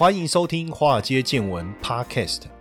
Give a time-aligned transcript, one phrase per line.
[0.00, 2.44] 欢迎收听《华尔街见闻》Podcast。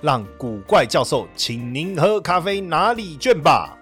[0.00, 3.77] 让古怪教授请您喝咖啡拿礼券吧。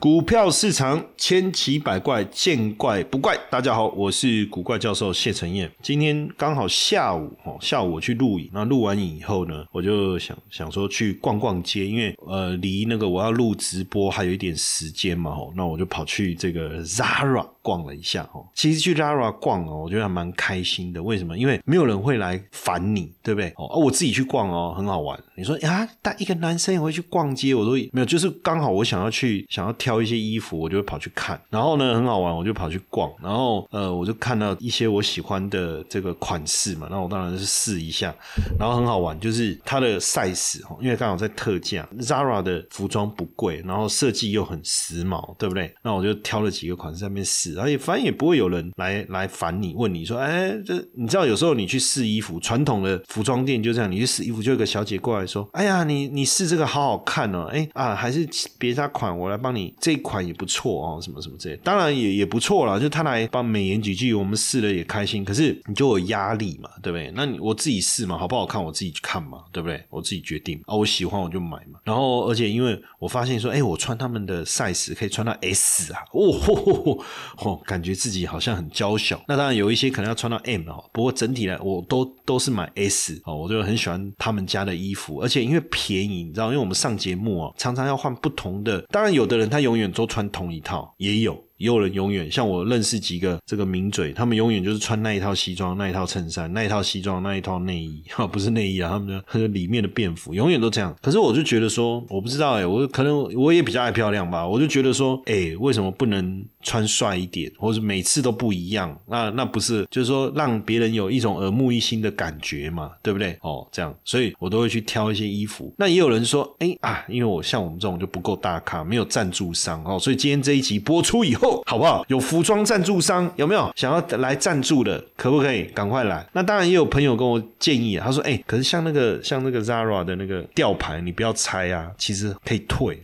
[0.00, 3.36] 股票市场千奇百怪，见怪不怪。
[3.50, 5.70] 大家好，我是古怪教授谢承彦。
[5.82, 8.48] 今天刚好下午哦，下午我去录影。
[8.50, 15.32] 那录完影以后呢，我就想想说去逛逛街，因为呃离那个我要录直播还有一点时间嘛。
[15.32, 18.26] 哦，那我就跑去这个 Zara 逛了一下。
[18.32, 21.02] 哦，其实去 Zara 逛哦，我觉得还蛮开心的。
[21.02, 21.36] 为什么？
[21.36, 23.52] 因为没有人会来烦你，对不对？
[23.56, 25.22] 哦，我自己去逛哦，很好玩。
[25.36, 29.89] 你说呀，带一个男生也会去逛街，我都没有，就是刚好我想要去，想要挑。
[29.90, 38.14] 挑一些衣服，我就会跑去看，然后呢很好玩，我就跑去逛，然后呃我就看到一些我喜欢的这个款式嘛，那我当然是试一下，
[38.56, 45.74] 然后很好玩，就是它的 size 因为刚好在特价，Zara 的服装不贵，然后设计又很时髦，对不对？
[45.82, 59.74] 那我就挑了几个款式在那边试，而且反正也不会有人来来烦你，问你说，哎，这你知道有时候你去试衣服，传统的服装店就这样，你去试衣服就有个小姐过来说，哎呀，你你试这个好好看哦，哎啊还是别家款，我来帮你。
[59.80, 65.24] 这款也不错哦，什么什么之类，当然也也不错啦，就他来帮美言几句，我们试了也开心。
[65.24, 67.10] 可是你就有压力嘛，对不对？
[67.16, 69.82] 那你我自己试嘛，好不好看我自己去看嘛，对不对？
[69.88, 71.80] 我自己决定啊，我喜欢我就买嘛。
[71.82, 76.98] 然后而且因为我发现说，哎，我穿他们的 size 可以穿到 S 啊，哦
[77.38, 79.18] 哦，感觉自己好像很娇小。
[79.26, 88.78] 那当然有一些可能要穿到 M 哦，不过整体来我都都是买 S 哦，我就很喜欢他们家的衣服，而且因为便宜，你知道，因为我们上节目啊，常常要换不同的。
[88.90, 89.69] 当然有的人他有。
[89.70, 91.44] 永远都穿同一套，也有。
[91.60, 100.96] 也有人永远像我认识几个这个名嘴，他们永远就是穿那一套西装、那一套衬衫、那一套西装、那一套内衣， 哈，不是内衣啊，他们的里面的便服永远都这样。
[101.02, 108.98] 可是我就觉得说，我不知道哎，我可能我也比较爱漂亮吧，我就觉得说，哎，为什么不能穿帅一点，或者每次都不一样？
[109.06, 113.36] 那那不是就是说让别人有一种耳目一新的感觉嘛，对不对？
[113.42, 115.70] 哦，这样，所以我都会去挑一些衣服。
[115.76, 121.49] 那也有人说，哎啊，因为我像我们这种就不够大咖，没有赞助商哦，所以今天这一集播出以后。
[121.66, 122.04] 好不好？
[122.08, 125.02] 有服装赞助商有没有想要来赞助的？
[125.16, 126.26] 可不可以赶快来？
[126.32, 133.00] 那当然也有朋友跟我建议，他说：“哎，可是像那个像那个 Zara 的那个吊牌，你不要拆啊，其实可以退。”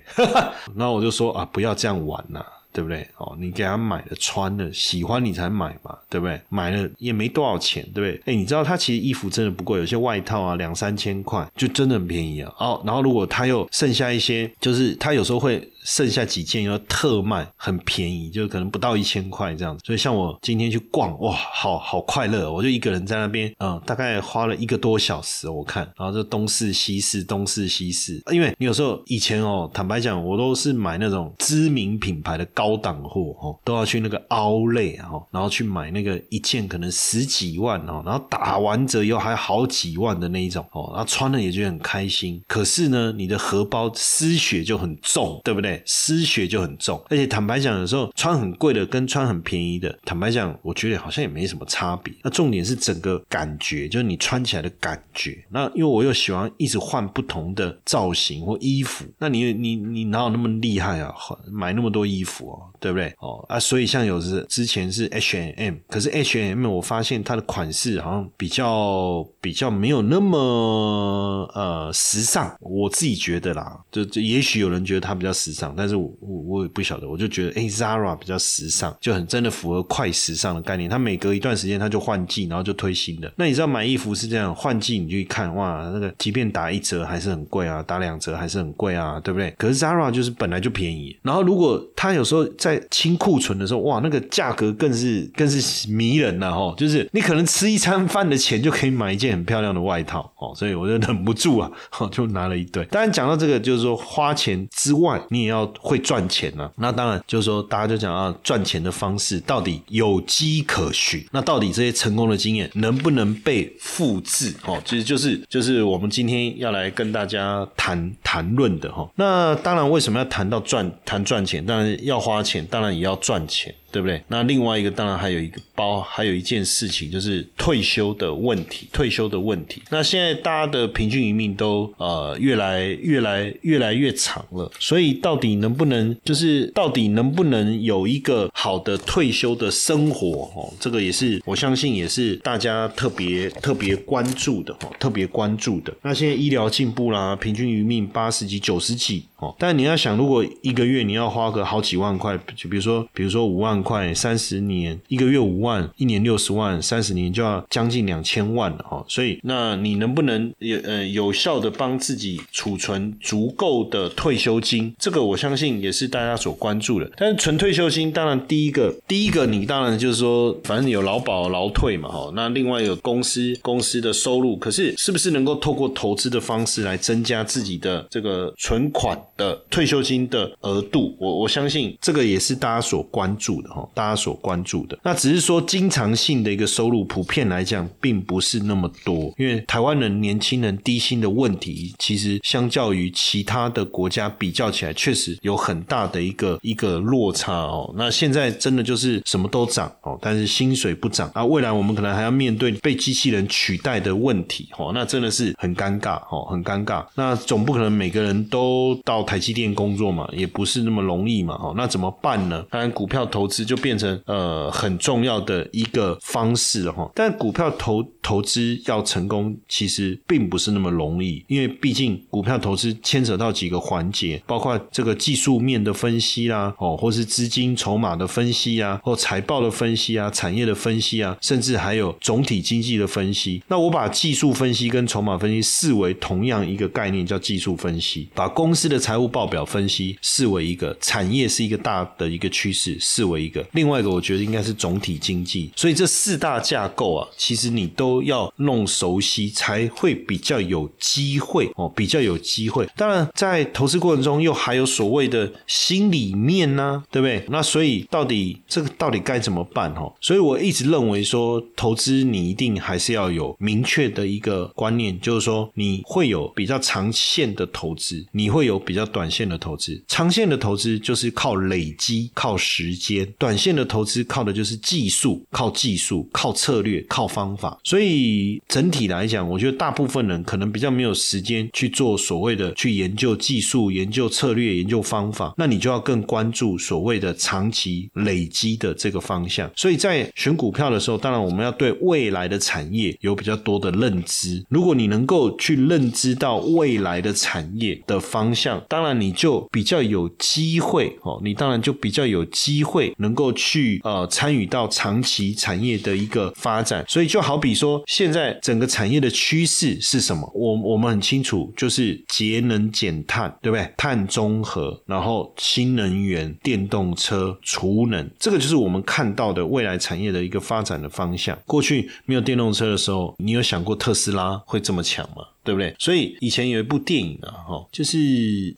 [0.77, 2.45] 然后我就说：“啊，不要这样玩呐。”
[2.77, 3.09] 对不对？
[3.17, 6.39] 哦，你给他买了穿了，喜欢你才买嘛，对不对？
[6.51, 8.21] 买了也没多少钱，对不对？
[8.27, 12.53] 哎，你知道他其实衣服真的不贵，有些外套啊两三千块，就真的很便宜啊。
[12.59, 19.83] 哦，然后如果他又剩下一些，就是他有时候会剩下几件要特卖，很便宜，就可能不到一千块这样子。
[19.85, 28.23] 所以像我今天去逛，哇，好好快乐，我就一个人在那边，嗯，大概花了一个多小时，我看，然后就东试西试，东试西试。
[28.31, 32.77] 因为你有时候以前哦，坦白讲，我都是买那种知名品牌的高。
[32.77, 42.43] 档货哦，都要去那个凹类哦，然后去买那个一件可能十几万哦，然后打完折又还好几万的那一种哦，然后穿了也觉得很开心。
[42.47, 45.76] 可是呢，你的荷包失血就很重，对不对？
[45.85, 52.15] 失血就很重，而且坦白讲，有时候穿很贵的跟穿很便宜的，坦白讲，我觉得好像也没什么差别。
[52.23, 55.45] 那重点是整个感觉，就是你穿起来的感觉。
[55.51, 61.15] 那因为我又喜欢一直换不同的造型或衣服，那你你你哪有那么厉害啊？
[61.51, 62.63] 买那么多衣服哦。
[62.79, 63.13] 对不对？
[63.19, 80.91] 哦啊，所以像有时之前是 H&M，可是 H&M 我发现它的款式好像比较比较没有那么呃时尚，我自己觉得啦，就就也许有人觉得它比较时尚，但是我我我也不晓得，我就觉得哎 Zara 比较时尚，就很真的符合快时尚的概念。
[80.91, 83.33] 它每隔一段时间它就换季，然后就推新的。
[83.37, 89.51] 那你知道买衣服是这样，换季你就一看哇，那个即便打一折还是很贵啊，打两折还是很贵啊，对不对？
[89.57, 96.51] 可是 Zara 就是本来就便宜，然后如果它有时候在清库存的时候，哇，那个价格更是更是迷人了！
[96.51, 101.71] 哦，就是你可能吃一餐饭的钱就可以买一件很漂亮的外套哦，所以我就忍不住啊，
[102.11, 102.85] 就拿了一堆。
[102.87, 106.71] 当然讲到这个，就是说花钱之外，你也要要会赚钱呢。
[106.77, 111.25] 那当然就是说，大家就讲啊，赚钱的方式到底有机可循。
[111.33, 114.55] 那到底这些成功的经验能不能被复制？
[114.67, 119.09] 哦，其实就是就是我们今天要来跟大家谈谈论的哈。
[119.17, 121.65] 那当然，为什么要谈到赚谈赚钱？
[121.65, 122.67] 当然要花钱。
[122.69, 123.75] 当然也要赚钱。
[123.97, 124.23] 对不对？
[124.29, 129.81] 那另外一个当然还有一个包，还有一件事情就是退休的问题，退休的问题。
[129.89, 140.71] 那现在大家的平均余命都呃越来越来越来越长了，所以到底能不能就是到底能不能有一个好的退休的生活哦？
[140.79, 145.91] 这个也是我相信也是大家特别特别关注的哦，特别关注的。
[146.03, 159.05] 那现在医疗进步啦，平均余命八十几、九十几哦，但你要想，如果一个月你要花个好几万块，就比如说比如说五万块，三十年一个月五万，一年六十万，三十年就要将近两千万了哈。
[159.07, 164.93] 所以那你能不能有呃有效的帮自己储存足够的退休金？
[164.99, 167.09] 这个我相信也是大家所关注的。
[167.17, 172.33] 但是纯退休金，当然第一个第一个你当然就是说，反正有劳保劳退嘛哈。
[172.35, 181.15] 那另外有公司公司的收入，可是是不是能够透过投资的方式来增加自己的这个存款的退休金的额度？
[181.21, 184.99] 我我相信这个也是大家所关注的哈，大家所关注的。
[185.03, 197.93] 那只是说经常性的一个收入，普遍来讲并不是那么多，因为台湾人年轻人低薪的问题，其实相较于其他的国家比较起来，确实有很大的一个一个落差哦。
[197.97, 201.45] 那现在真的就是什么都涨哦，但是薪水不涨啊。
[201.45, 207.05] 未来我们可能还要面对被机器人取代的问题哦，那真的是很尴尬哦，很尴尬。
[207.15, 211.75] 那总不可能每个人都到台积电工作嘛，也不是那么容易嘛哦。
[211.77, 212.65] 那怎么办呢？
[212.71, 217.11] 当然，股票投资就变成呃很重要的一个方式哈。
[217.15, 233.63] 但股票投投资要成功，其实并不是那么容易，因为毕竟股票投资牵扯到几个环节，包括这个技术面的分析啦，哦，或是资金筹码的分析啊，或财报的分析啊，产业的分析啊，甚至还有总体经济的分析。
[233.69, 245.71] 那我把技术分析跟筹码分析视为同样一个概念，叫技术分析；把公司的财务报表分析视为一个产业是一个大的一个趋势，视为一个另外一个，我觉得应该是总体经济。
[245.77, 252.89] 所以这四大架构啊，其实你都要弄熟悉，才会比较有机会哦，比较有机会。
[252.97, 257.45] 当然，在投资过程中，又还有所谓的心里面呢，对不对？
[257.49, 259.93] 那所以到底这个到底该怎么办？
[259.95, 270.03] 哦，所以我一直认为说，投资你一定还是要有明确的一个观念，就是说你会有比较长线的投资，你会有比较短线的投资。
[270.09, 277.79] 长线的投资就是靠累积、靠时间；短线的投资靠的就是技术、靠技术、靠策略、靠方法。
[277.85, 289.71] 所以整体来讲，我觉得大部分人可能比较没有时间去做所谓的去研究技术、研究策略、研究方法，那你就要更关注所谓的长期累积的这个方向。
[289.77, 294.65] 所以在选股票的时候，当然我们要对未来的产业有比较多的认知。
[294.69, 307.05] 如果你能够去认知到未来的产业的方向，当然你就比较有机会哦，你当然就比较有机会能够去呃参与到长期产业的一个发展。
[307.09, 310.49] 所以就好比说，现在整个产业的趋势是什么？
[310.55, 313.93] 我我们很清楚，就是节能减碳，对不对？
[313.97, 321.59] 碳中和，然后新能源、电动车、储能，这个就是我们看到的未来产业的一个发展的方向。
[321.67, 325.43] 过去没有电动车的时候，你有想过特斯拉会这么强吗？
[325.67, 325.93] 对不对？
[325.99, 328.17] 所以以前有一部电影啊，哈，就是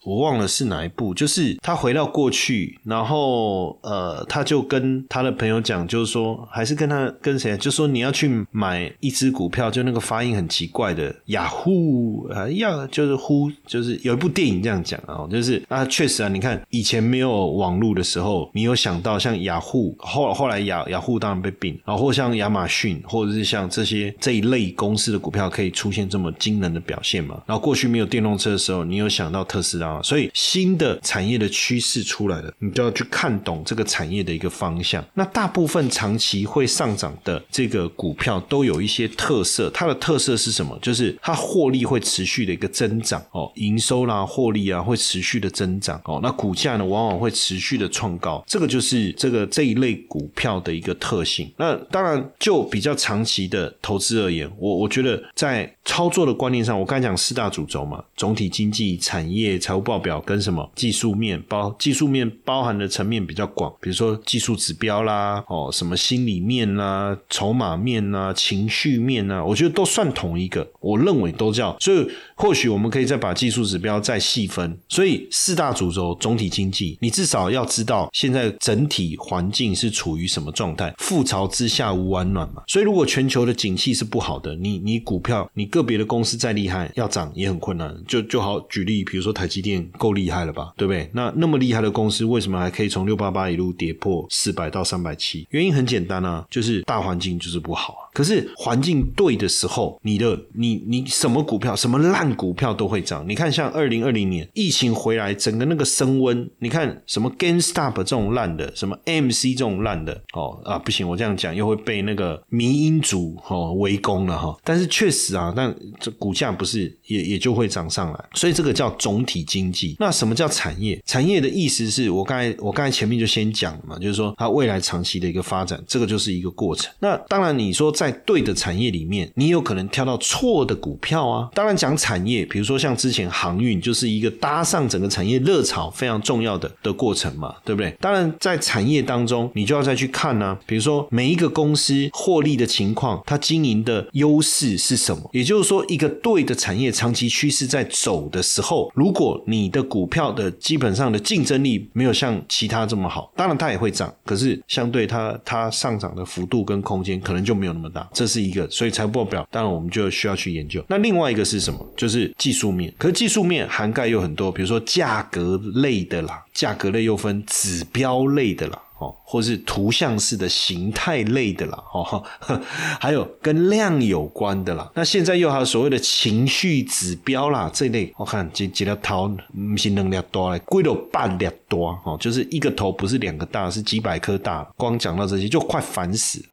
[0.02, 26.77] 我忘了是哪一部，就是他回到过去，然后呃，他就跟他的朋友讲，就是说，还是跟他跟谁，就说你要去买一只股票，就那个发音很奇怪的雅虎啊，要就是呼，就是有一部电影这样讲啊，就是啊，确实啊，你看以前没有网络的时候，你有想到像雅虎，后后来雅雅虎当然被并，然后或像亚马逊，或者是像这些这一类公司的股票可以出现这么惊人的。
[26.82, 35.04] 表现嘛，然后过去没有电动车的时候，你有想到特斯拉，所以新的产业的趋势出来了，你就要去看懂这个产业的一个方向。
[35.14, 40.78] 那大部分长期会上涨的这个股票都有一些特色，它的特色是什么？
[40.82, 46.20] 就是它获利会持续的一个增长哦，营收啦、获利啊会持续的增长哦。
[46.22, 51.50] 那股价呢，往往会持续的创高，这个就是这个这一类股票的一个特性。
[51.56, 56.58] 那当然，就比较长期的投资而言，我我觉得在操作的观念。
[56.68, 71.74] 上我刚才讲四大主轴嘛，总体经济、产业、财务报表跟什么技术面包，技术面包含的层面比较广，比如说技术指标啦，哦，什么心理面啦、筹码面啦、情绪面啦，我觉得都算同一个，我认为都叫。
[71.80, 72.06] 所以
[72.38, 74.78] 或许我们可以再把技术指标再细分。
[74.88, 82.62] 所以四大主轴总体经济，你至少要知道现在整体环境是处于什么状态，覆巢之下无完卵嘛。
[82.66, 86.58] 所以如果全球的景气是不好的，你你股票你个别的公司再。
[86.58, 87.96] 厉害，要涨也很困难。
[88.04, 91.08] 就就好举例，比如说台积电够厉害了吧，对不对？
[91.12, 95.46] 那那么厉害的公司，为什么还可以从六八八一路跌破四百到三百七？
[95.50, 98.07] 原因很简单啊，就是大环境就是不好。
[98.18, 103.24] 可是环境对的时候，你的你你什么股票，什么烂股票都会涨。
[103.28, 114.58] 你看，像二零二零年疫情回来，整个那个升温，你看什么 GameStop 这种烂的，什么 MC 这种烂的，哦啊不行，我这样讲又会被那个迷因族哦围攻了哈。
[114.64, 119.94] 但是确实啊，但这股价不是也也就会涨上来，所以这个叫总体经济。
[120.00, 121.00] 那什么叫产业？
[121.06, 126.92] 产业的意思是我刚才我刚才前面就先讲了嘛，就是说它未来长期的一个发展，这个就是一个过程。
[126.98, 131.48] 那当然你说在在对的产业里面，你有可能挑到错的股票啊。
[131.52, 137.94] 当然讲产业，比如说像之前航运，就是一个搭上整个产业热潮非常重要的的过程嘛，对不对？
[138.00, 145.28] 当然在产业当中，你就要再去看呢，比如说每一个公司获利的情况，它经营的优势是什么？
[145.32, 160.84] 也就是说，一个对的产业长期趋势在走的时候，如果你的股票的基本上的竞争力没有像其他这么好，当然它也会涨，可是相对它它上涨的幅度跟空间可能就没有那么大，这是一个，所以财报表当然我们就需要去研究。
[160.88, 161.86] 那另外一个是什么？
[161.96, 168.82] 就是技术面，可是技术面涵盖有很多，比如说价格类的啦，价格类又分指标类的啦。
[168.98, 172.24] 哦，或是图像式的形态类的啦，哦，
[172.98, 174.90] 还有跟量有关的啦。
[174.92, 184.68] 那现在又还有所谓的情绪指标啦，这类我看几几条头不是能量多嘞，贵了半粒多哦，就是一个头不是两个大，是几百颗大。
[184.76, 186.44] 光讲到这些就快烦死。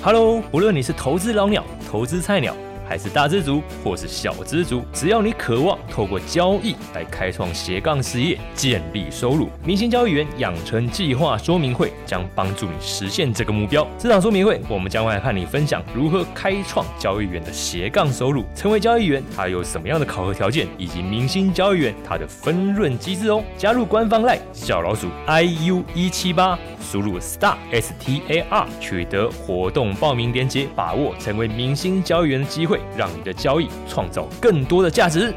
[0.00, 2.54] Hello，无论你是投资老鸟，投资菜鸟。
[2.88, 13.86] 还是大资族或是小资族，只要你渴望透过交易来开创斜杠事业、建立收入，明星交易员养成计划说明会将帮助你实现这个目标。
[13.98, 18.44] 这场说明会，我们将会和你分享如何开创交易员的斜杠收入。
[18.54, 23.42] 成为交易员，它有什么样的考核条件，以及明星交易员它的分润机制哦。
[23.56, 35.34] 加入官方 LINE 小老鼠 iu 一七八，输入 star s t a r，取得活动报名链接，把握成为明星交易员的机会让你的交易创造更多的价值。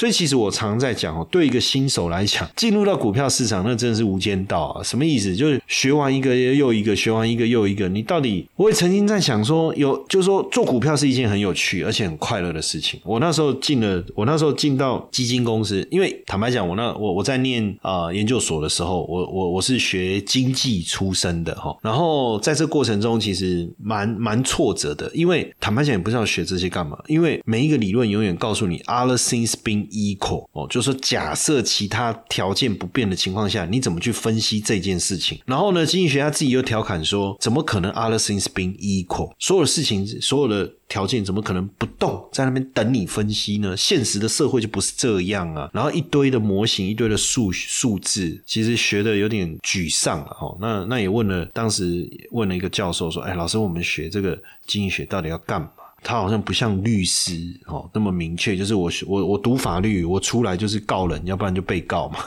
[0.00, 4.82] 所以其实我常在讲哦，对一个新手来讲， 进入到股票市场那真的是无间道啊！
[4.82, 5.36] 什么意思？
[5.36, 8.48] 就是学完一个又一个，学完一个又一个，你到底？
[8.56, 12.98] 我也曾经在想说，有就是说做股票是一件很有趣而且很快乐的事情。
[13.04, 21.76] 我那时候进了，我那时候进到基金公司，因为坦白讲，我那我我在念啊研究所的时候，我我我是学经济出身的哈。
[21.82, 35.38] 然后在这过程中，其实蛮蛮挫折的，因为坦白讲也不知道学这些干嘛，因为每一个理论永远告诉你 other things being equal 哦，就是说假设其他条件不变的情况下，你怎么去分析这件事情？
[35.44, 39.32] 然后呢，经济学家自己又调侃说，怎么可能 other things being equal？
[39.38, 43.76] 所有事情，所有的条件怎么可能不动在那边等你分析呢？
[43.76, 45.70] 现实的社会就不是这样啊！
[45.72, 50.56] 然后一堆的模型，一堆的数数字，其实学的有点沮丧了哦。
[50.60, 55.70] 那那也问了，当时问了一个教授说：“哎，老师，我们学这个经济学到底要干嘛？”
[56.02, 57.32] 他好像不像律师
[57.66, 62.18] 哦那么明确，就是我我我读法律，我出来就是告人，要不然就被告嘛，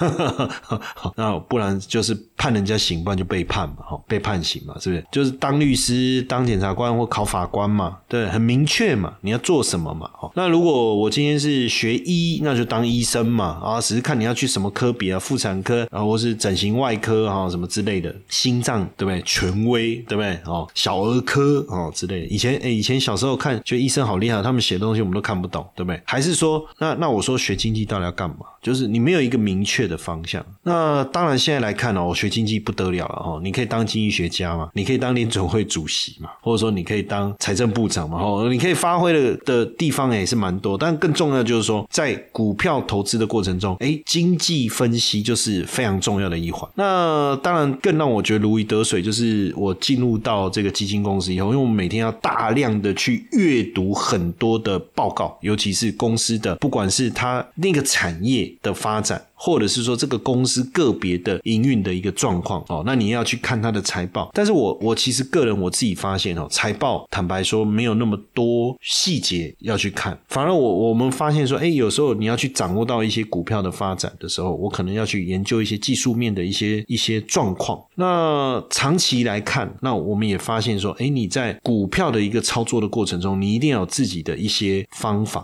[1.16, 5.06] 那不然就是判人家刑，不然就被判嘛，哈，被判刑嘛，是不是？
[5.10, 19.22] 就是当律师、当检察官或考法官嘛，对，很明确嘛，你要做什么嘛，哦，那如果我今天是学医，那就当医生嘛，啊，只是看你要去什么科别啊，妇产科啊，或是整形外科啊，什么之类的，心脏对不对？
[19.22, 20.38] 权威对不对？
[20.46, 23.54] 哦，小儿科哦之类的，以前哎，以前小时候看。
[23.64, 26.02] 觉得医生好厉害，他们写的东西我们都看不懂，对不对？
[26.04, 28.38] 还是说，那那我说学经济到底要干嘛？
[28.62, 30.44] 就是你没有一个明确的方向。
[30.64, 33.40] 那当然，现在来看哦，我学经济不得了了哦。
[33.44, 40.78] 你可以当经济学家嘛，你可以当联总会主席嘛，或者说你可以当财政部长嘛，哦，你可以发挥的的地方也是蛮多。
[40.78, 46.70] 但更重要就是说，在股票投资的过程中，哎，经济分析就是非常重要的一环。
[46.76, 53.28] 那当然，更让我觉得如鱼得水，就是我进入到这个基金公司以后，因为我们每天要大量的去。
[53.34, 59.22] 阅读很多的报告，尤其是公司的，不管是它那个产业的发展。
[59.46, 64.32] 或者是说这个公司个别的营运的一个状况哦，那你要去看它的财报。
[64.34, 77.78] 但是我我其实个人我自己发现哦，财报坦白说没有那么多细节要去看，反而我我们发现说，哎，有时候你要去掌握到一些股票的发展的时候，我可能要去研究一些技术面的一些一些状况。
[77.96, 85.44] 那长期来看，那我们也发现说，哎，你在股票的一个操作的过程中，你一定要有自己的一些方法。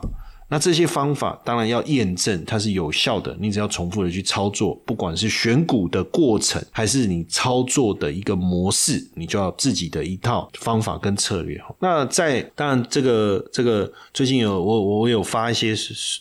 [0.49, 11.61] 那这些方法当然要验证它是有效的，你只要重复的去操作，不管是选股的过程，还是你操作的一个模式，你就要自己的一套方法跟策略。
[11.79, 15.75] 那在当然这个这个最近有我我有发一些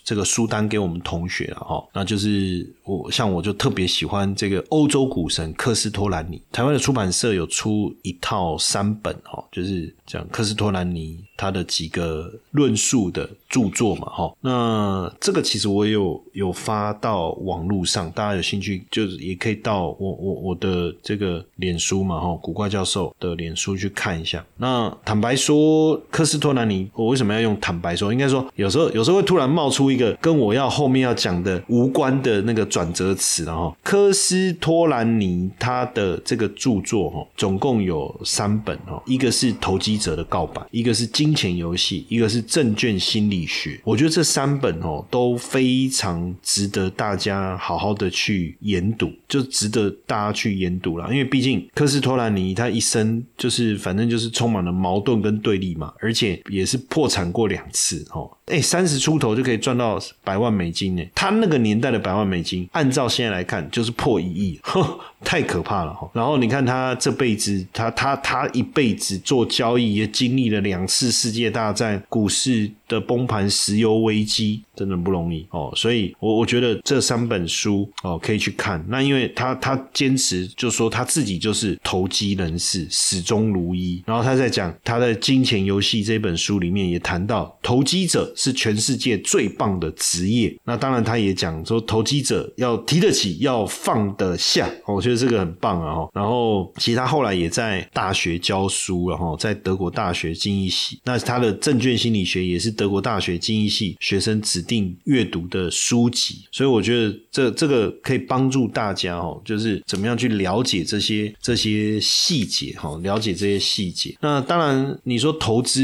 [0.05, 11.19] 这个书单给我们同学了哈，那就是我像我就特别喜欢这个欧洲股神科斯托兰尼，台湾的出版社有出一套三本哈，就是讲科斯托兰尼。
[11.41, 24.45] 他的几个论述的著作嘛，哈，那这个其实我有有发到网络上，大家有兴趣就是也可以到我我我的这个脸书嘛，哈，古怪教授的脸书去看一下。
[24.57, 28.13] 那坦白说，科斯托兰尼，我为什么要用坦白说？
[28.13, 41.07] 应该说有时候有时候会突然冒出一个跟我要后面要讲的无关的那个转折词，然后科斯托兰尼他的这个著作哈，总共有三本哈，一个是投机者的告白，一个是。
[41.19, 51.09] 金钱游戏，一个是证券心理学，我觉得这三本哦都非常值得大家好好的去研读，就值得大家去研读了。
[51.11, 58.31] 因为毕竟科斯托兰尼他一生就是反正就是充满了矛盾跟对立嘛，而且也是破产过两次哦。
[58.51, 64.59] 哎，三十出头就可以赚到百万美金呢，他那个年代的百万美金，按照现在来看就是破一亿。
[64.63, 66.09] 呵太可怕了哈！
[66.13, 75.73] 然后你看他这辈子，他他他一辈子做交易，也经历了两次世界大战、股市的崩盘、石油危机，真的不容易哦。
[75.75, 78.83] 所以，我我觉得这三本书哦可以去看。
[78.89, 84.01] 那因为他他坚持就说他自己就是投机人士，始终如一。
[84.07, 90.57] 然后他在讲他在《金钱游戏》这本书里面也谈到，投机者是全世界最棒的职业。
[90.65, 94.67] 那当然，他也讲说，投机者要提得起，要放得下。
[94.87, 95.19] 我觉得。
[95.19, 96.07] 这个很棒啊！
[96.15, 114.17] 然后其实他后来也在大学教书，然后在德国大学经济系，那他的证券心理学也是德国大学经济系学生指定阅读的书籍，所以我觉得这这个可以帮助大家哦，就是怎么样去了解这些这些细节哈，了解这些细节。
[114.21, 115.83] 那当然你说投资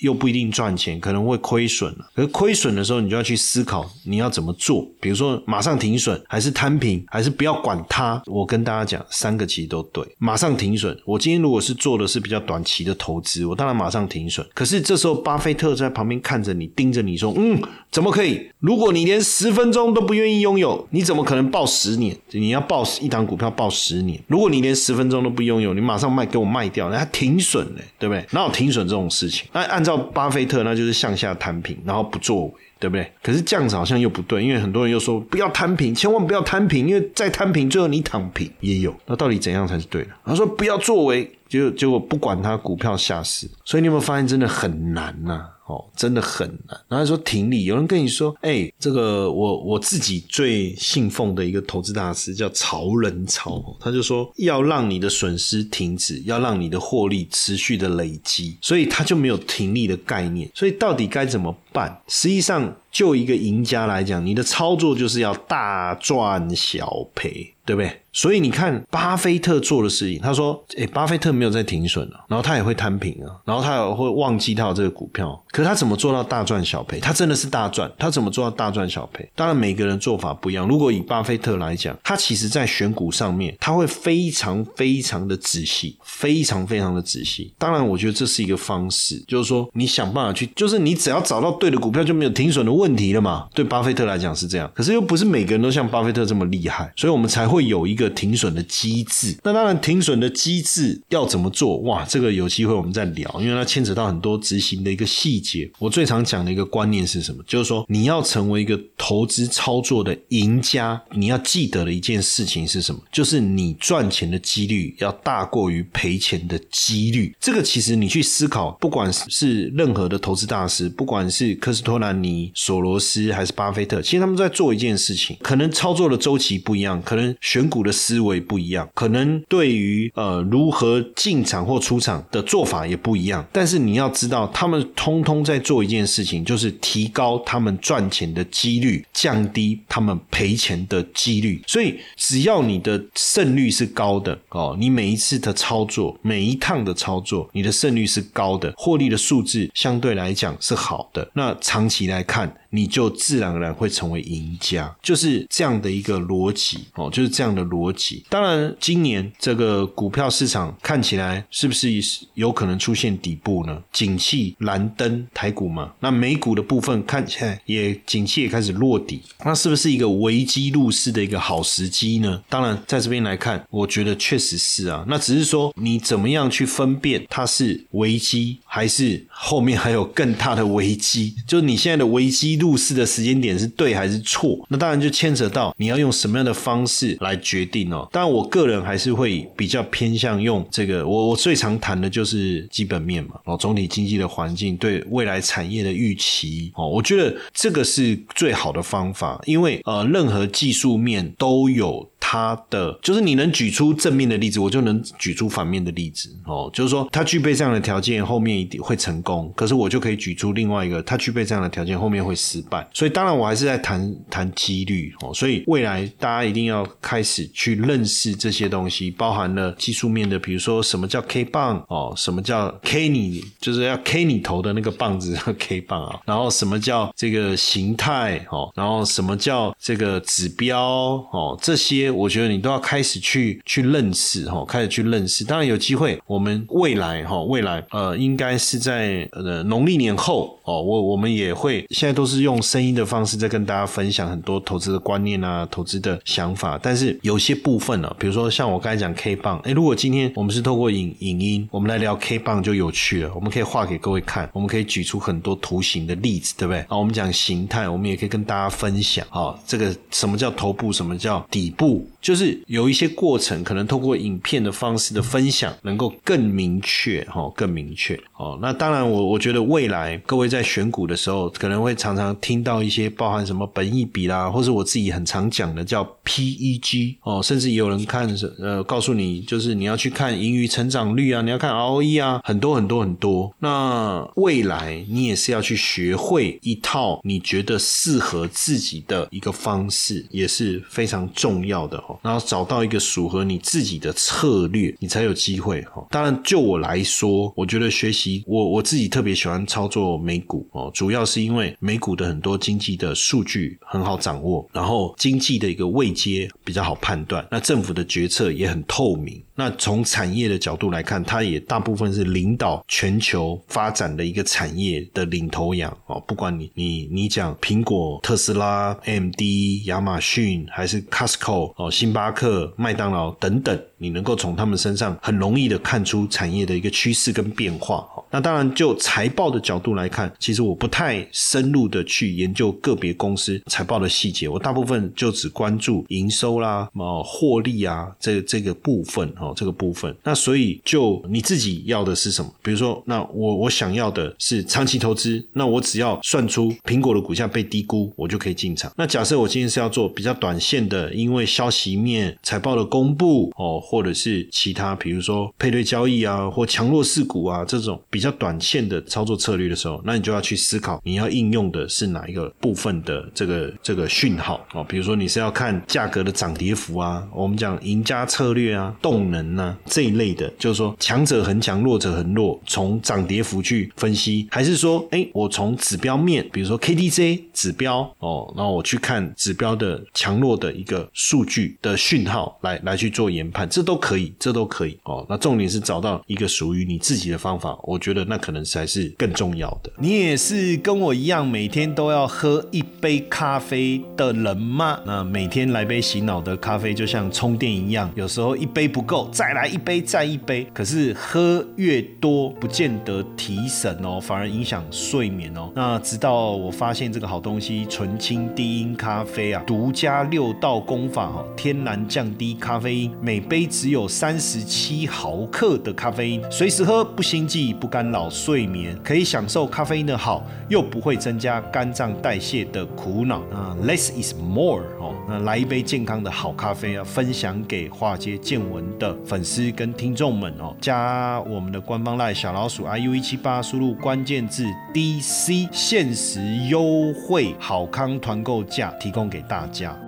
[0.00, 2.06] 又不一定赚钱，可能会亏损了。
[2.14, 8.22] 可亏损的时候，你就要去思考你要怎么做，比如说马上停损，还是摊平，还是不要管它。
[8.26, 10.96] 我跟大家讲，三个其实都对，马上停损。
[11.04, 14.46] 我今天如果是做的是比较短期的投资，我当然马上停损。
[14.54, 18.50] 可是这时候，巴菲特在旁边看着你，盯着你说：“嗯，怎么可以？
[18.60, 22.16] 如果你连十分钟都不愿意拥有，你怎么可能报十年？
[22.30, 24.20] 你要报一档股票报十年？
[24.26, 28.24] 如果你连十分钟都不拥有，你马上卖给我卖掉，那还停损嘞，对不对？
[28.30, 29.48] 哪有停损这种事情？
[29.52, 33.10] 那按照巴菲特，那就是向下摊平，然后不作为。”对不对？
[33.22, 38.94] 可是这样子好像又不对，因为很多人又说不要摊平，千万不要摊平，因为再摊平，最后你躺平也有。
[39.06, 40.10] 那到底怎样才是对的？
[40.22, 45.46] 他说不要作为，就结果不管他股票下市，所以你有没有发现真的很难呐？
[45.66, 46.78] 哦，真的很难。
[46.88, 60.50] 然后说停利，有人跟你说，哎，这个我我自己最信奉的一个投资大师叫曹仁超，他就说要让你的损失停止，要让你的获利持续的累积，所以他就没有停利的概念。
[60.54, 61.98] 所以到底该怎么办？
[62.08, 68.00] 实际上，就一个赢家来讲，你的操作就是要大赚小赔，对不对？
[68.14, 75.38] 所以你看，巴菲特做的事情，他说：“哎，巴菲特没有在停损了，然后他也会摊平啊，然后他也会忘记他有这个股票。
[75.50, 77.00] 可他怎么做到大赚小赔？
[77.00, 79.28] 他真的是大赚，他怎么做到大赚小赔？
[79.34, 80.68] 当然，每个人做法不一样。
[80.68, 87.52] 如果以巴菲特来讲，他其实在选股上面，他会非常非常的仔细，非常非常的仔细。
[87.58, 93.48] 当然，我觉得这是一个方式，就是说你想办法去，就是你只要找到对的股票，就没有停损的问题了嘛。
[93.52, 98.03] 对巴菲特来讲是这样，可是又不是每个人都像巴菲特这么厉害，所以我们才会有一个。
[98.10, 101.78] 停损的机制，那当然停损的机制要怎么做？
[101.78, 105.70] 哇，这个有机会我们再聊，因为它牵扯到很多执行的一个细节。
[105.78, 107.42] 我最常讲的一个观念是什么？
[107.46, 113.00] 就是说你要成为一个投资操作的赢家，你要记得的一件事情是什么？
[113.10, 117.34] 就是你赚钱的几率要大过于赔钱的几率。
[117.40, 127.93] 这个其实你去思考，不管是任何的投资大师，不管是科斯托兰尼、索罗斯还是巴菲特，其实他们在做一件事情，可能操作的周期不一样，可能选股的。
[127.94, 133.46] 思维不一样，可能对于呃如何进场或出场的做法也不一样。
[133.52, 141.62] 但是你要知道，他们通通在做一件事情，就是提高他们赚钱的几率，降低他们赔钱的几率。
[141.66, 151.30] 所以只要你的胜率是高的哦，你每一次的操作，每一趟的操作，你的胜率是高的，获利的数字相对来讲是好的。
[151.34, 152.52] 那长期来看。
[152.74, 158.24] 你就自然而然会成为赢家，就是这样的一个逻辑哦，就是这样的逻辑。
[158.28, 161.88] 当然，今年这个股票市场看起来是不是
[162.34, 163.80] 有可能出现底部呢？
[163.92, 172.42] 景气蓝灯台股嘛，那美股的部分看起来也景气也开始落底，那是不是一个危机入市的一个好时机呢？
[172.48, 175.04] 当然，在这边来看，我觉得确实是啊。
[175.06, 181.36] 那只是说你怎么样去分辨它是危机还是后面还有更大的危机？
[181.46, 184.58] 就你现在的危机入市的时间点是对还是错？
[184.70, 188.08] 那当然就牵扯到你要用什么样的方式来决定哦。
[188.10, 202.08] 当然，我个人还是会比较偏向用这个，我我最常谈的就是基本面嘛，哦，总体经济的环境对未来产业的预期哦，我觉得这个是最好的方法，因为呃，任何技术面都有。
[202.26, 206.70] 它的就是你能举出正面的例子，我就能举出反面的例子哦。
[206.72, 209.52] 就是说，它具备这样的条件，后面一定会成功。
[209.54, 212.88] 可是我就可以举出另外一个，它具备这样的条件，后面会失败。
[212.94, 215.34] 所以，当然我还是在谈谈几率哦。
[215.34, 226.18] 所以，未来大家一定要开始去认识这些东西，包含了技术面的，比如说什么叫 K 棒哦，什么叫 K 你就是要 K 你头的那个棒子 K 棒啊。
[226.24, 230.82] 然后什么叫这个形态哦，然后什么叫这个指标
[231.30, 232.13] 哦，这些。
[232.14, 235.44] 我觉得你都要开始去去认识哈，开始去认识。
[235.44, 246.78] 当然有机会，我们未来哈，未来呃，应该是在呃农历年后哦，我我们也会现在都是用声音的方式在跟大家分享很多投资的观念啊，投资的想法。
[246.82, 253.32] 但是有些部分呢，比如说像我刚才讲 K 棒，哎，如果今天我们是透过影影音，我们来聊 K 棒就有趣了。
[253.34, 256.80] 我们可以画给各位看，我们可以举出很多图形的例子，对不对？
[256.82, 262.03] 啊，我们讲形态，我们也可以跟大家分享啊，这个什么叫头部，什么叫底部。
[262.20, 268.58] 就是有一些过程，可能通过影片的方式的分享，能够更明确哈，更明确哦。
[268.62, 283.54] 那当然，我我觉得未来各位在选股的时候，可能会常常听到一些包含什么本益比啦，或是我自己很常讲的叫 PEG 哦，甚至也有人看呃告诉你，就是你要去看盈余成长率啊，你要看 ROE 啊，很多很多很多。
[283.58, 291.93] 那未来你也是要去学会一套你觉得适合自己的一个方式，也是非常重要的。
[292.22, 296.06] 然后找到一个符合你自己的策略，你才有机会哈。
[296.10, 309.42] 当然，就我来说，我觉得学习我我自己特别喜欢操作美股哦，主要是因为美股的很多经济的数据很好掌握，然后经济的一个位阶比较好判断，那政府的决策也很透明。
[309.56, 316.20] 那从产业的角度来看，它也大部分是领导全球发展的一个产业的领头羊哦。
[316.26, 319.40] 不管你你你讲苹果、特斯拉、AMD、
[319.84, 323.78] 亚马逊，还是 Costco 哦、星巴克、麦当劳等等。
[323.96, 340.14] 你能够从他们身上很容易的看出产业的一个趋势跟变化那当然，就财报的角度来看，其实我不太深入的去研究个别公司财报的细节，我大部分就只关注营收啦、哦获利啊这这个部分哦这个部分。
[340.22, 342.52] 那所以就你自己要的是什么？
[342.62, 348.92] 比如说，那我我想要的是长期投资，那我只要算出苹果的股价被低估，我就可以进场。
[348.96, 353.80] 那假设我今天是要做比较短线的，因为消消息面财报的公布哦。
[353.80, 364.84] 或者是其他，比如说配对交易啊，或强弱势股啊，这种比较短线的操作策略的时候，那你就要去思考，你要应用的是哪一个部分的这个这个讯号哦。
[364.88, 383.84] 比如说你是要看价格的涨跌幅啊，我们讲赢家策略啊，动能啊这一类的，就是说强者恒强，弱者恒弱，从涨跌幅去分析，还是说，哎，我从指标面，比如说 K D J 指标哦，然后我去看指标的强弱的一个数据的讯号，来来去做研判，这。
[383.84, 385.26] 都可以，这都可以哦。
[385.28, 389.92] 那重点是找到一个属于你自己的方法，我觉得那可能才是更重要的。
[389.98, 394.98] 你也是跟我一样每天都要喝一杯咖啡的人吗？
[395.04, 400.66] 那每天来杯洗脑的咖啡就像充电一样，有时候一杯不够，再来一杯，再一杯。
[400.72, 405.70] 可是喝越多，不见得提神哦，反而影响睡眠哦。
[405.74, 413.64] 那直到我发现这个好东西——纯青低音咖啡啊，独家六道功法哦，天然降低咖啡因，每杯。
[413.74, 439.98] 只有三十七毫克的咖啡因，随时喝不心悸，不干扰睡眠，可以享受咖啡因的好，又不会增加肝脏代谢的苦恼啊！Less is more 哦，那来一杯健康的好咖啡啊，分享给化街见闻的粉丝跟听众们哦，加我们的官方赖小老鼠 iu 一七八，输入关键字 DC，限时优惠好康团购价提供给大家。